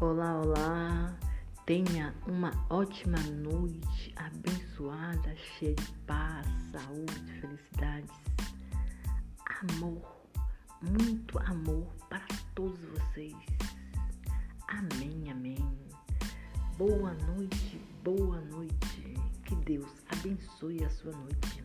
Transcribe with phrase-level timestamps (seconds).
[0.00, 1.18] Olá, olá.
[1.66, 8.14] Tenha uma ótima noite, abençoada, cheia de paz, saúde, felicidades,
[9.60, 10.00] amor,
[10.80, 13.34] muito amor para todos vocês.
[14.68, 15.76] Amém, amém.
[16.76, 19.14] Boa noite, boa noite.
[19.46, 21.64] Que Deus abençoe a sua noite.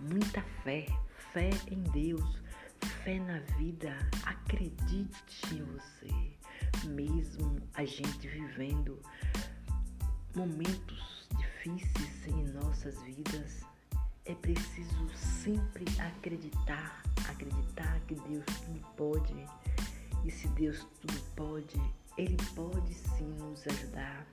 [0.00, 0.84] Muita fé,
[1.32, 2.42] fé em Deus,
[3.04, 3.96] fé na vida.
[4.24, 6.36] Acredite em você
[6.84, 9.00] mesmo a gente vivendo
[10.34, 13.62] momentos difíceis em nossas vidas,
[14.24, 19.46] é preciso sempre acreditar, acreditar que Deus tudo pode.
[20.24, 21.80] E se Deus tudo pode,
[22.18, 24.26] Ele pode sim nos ajudar.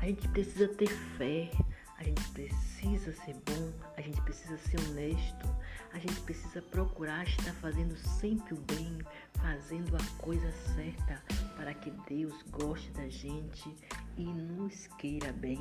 [0.00, 1.48] A gente precisa ter fé,
[1.96, 5.48] a gente precisa ser bom, a gente precisa ser honesto,
[5.92, 8.98] a gente precisa procurar estar fazendo sempre o bem,
[9.42, 11.20] fazendo a coisa certa
[11.56, 13.74] para que Deus goste da gente
[14.16, 15.58] e nos queira bem.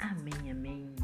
[0.00, 0.94] Amém, amém.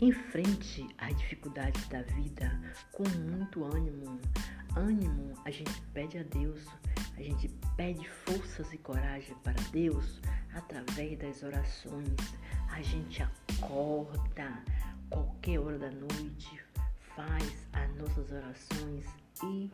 [0.00, 4.20] Enfrente as dificuldades da vida com muito ânimo.
[4.76, 6.66] Ânimo a gente pede a Deus,
[7.16, 10.20] a gente pede forças e coragem para Deus
[10.52, 12.16] através das orações.
[12.70, 14.62] A gente acorda
[15.08, 16.60] qualquer hora da noite,
[17.14, 19.70] faz as nossas orações e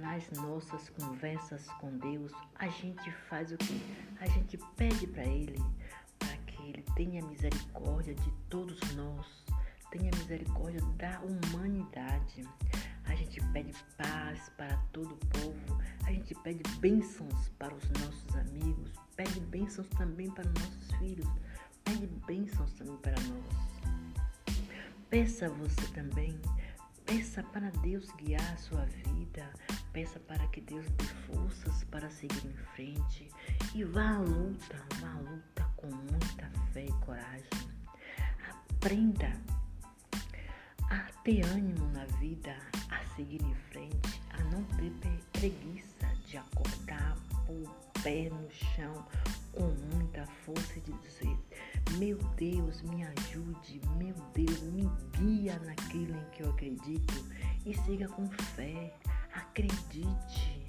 [0.00, 3.80] nas nossas conversas com Deus, a gente faz o que?
[4.20, 5.60] A gente pede para Ele,
[6.18, 9.26] para que Ele tenha misericórdia de todos nós,
[9.90, 12.46] tenha misericórdia da humanidade.
[13.04, 18.36] A gente pede paz para todo o povo, a gente pede bênçãos para os nossos
[18.36, 21.28] amigos, pede bênçãos também para os nossos filhos,
[21.84, 23.72] pede bênçãos também para nós.
[25.10, 26.40] Peça você também
[27.12, 29.46] Peça para Deus guiar a sua vida.
[29.92, 33.28] Peça para que Deus dê forças para seguir em frente.
[33.74, 37.50] E vá à luta, vá à luta com muita fé e coragem.
[38.48, 39.30] Aprenda
[40.88, 42.56] a ter ânimo na vida,
[42.88, 44.90] a seguir em frente, a não ter
[45.32, 47.68] preguiça de acordar o
[48.02, 49.06] pé no chão
[49.52, 51.36] com muita força e de dizer:
[51.98, 57.14] Meu Deus, me ajude, meu Deus, me guia naquilo em que eu acredito
[57.66, 58.94] e siga com fé,
[59.34, 60.66] acredite.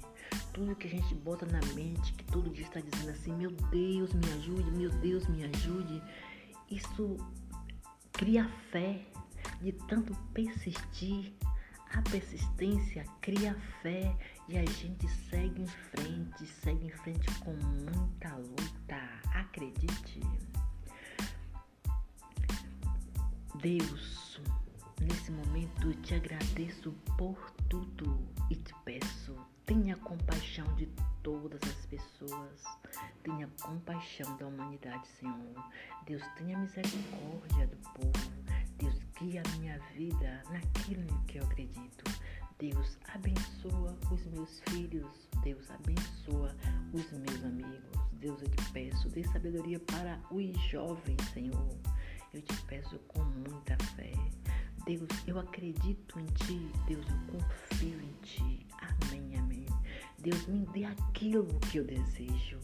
[0.52, 4.12] Tudo que a gente bota na mente, que todo dia está dizendo assim: Meu Deus,
[4.12, 6.02] me ajude, meu Deus, me ajude.
[6.70, 7.16] Isso
[8.12, 9.00] cria fé
[9.60, 11.34] de tanto persistir
[11.94, 14.16] a persistência cria fé
[14.48, 18.98] e a gente segue em frente, segue em frente com muita luta.
[19.32, 20.20] Acredite.
[23.64, 24.42] Deus,
[25.00, 28.20] nesse momento te agradeço por tudo
[28.50, 30.86] e te peço, tenha compaixão de
[31.22, 32.62] todas as pessoas,
[33.22, 35.54] tenha compaixão da humanidade, Senhor.
[36.04, 38.32] Deus, tenha misericórdia do povo.
[38.76, 42.04] Deus, guia a minha vida naquilo em que eu acredito.
[42.58, 45.26] Deus, abençoa os meus filhos.
[45.42, 46.54] Deus, abençoa
[46.92, 47.80] os meus amigos.
[48.12, 51.93] Deus, eu te peço, dê sabedoria para os jovens, Senhor.
[52.34, 54.12] Eu te peço com muita fé.
[54.84, 56.68] Deus, eu acredito em Ti.
[56.88, 58.66] Deus, eu confio em Ti.
[58.80, 59.66] Amém, amém.
[60.18, 62.58] Deus, me dê aquilo que eu desejo.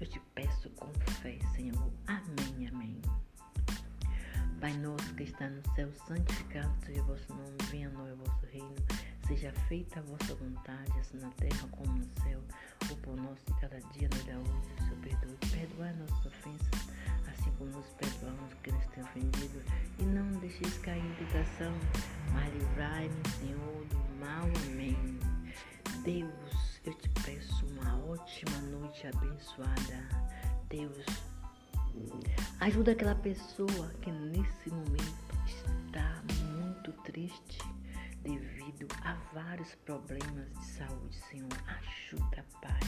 [0.00, 0.86] Eu te peço com
[1.20, 1.92] fé, Senhor.
[2.06, 3.02] Amém, amém.
[4.60, 8.16] Pai nosso que está no céu, santificado seja o vosso nome, venha a nós o
[8.16, 8.74] vosso reino,
[9.26, 12.40] seja feita a vossa vontade, assim na terra como no céu.
[12.90, 14.27] O pão nosso cada dia nos
[20.58, 21.72] deixeis cair em tentação,
[22.32, 24.48] mas livrai-me, Senhor, do mal.
[24.66, 25.18] Amém.
[26.02, 30.08] Deus, eu te peço uma ótima noite abençoada.
[30.68, 31.04] Deus,
[32.60, 37.58] Ajuda aquela pessoa que nesse momento está muito triste
[38.22, 41.48] devido a vários problemas de saúde, Senhor.
[41.66, 42.80] Ajuda, Pai.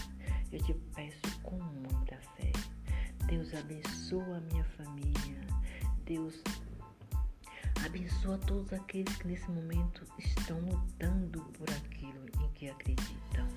[0.52, 2.52] Eu te peço com muita fé.
[3.26, 5.40] Deus abençoa a minha família.
[6.05, 6.40] Deus
[7.90, 13.48] Abençoa todos aqueles que nesse momento estão lutando por aquilo em que acreditam.